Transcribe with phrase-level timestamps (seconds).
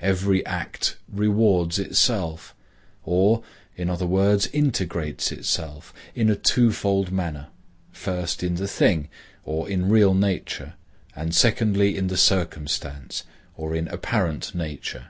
[0.00, 2.54] Every act rewards itself,
[3.04, 3.42] or,
[3.76, 7.48] in other words integrates itself, in a twofold manner;
[7.90, 9.08] first in the thing,
[9.44, 10.74] or in real nature;
[11.16, 13.24] and secondly in the circumstance,
[13.56, 15.08] or in apparent nature.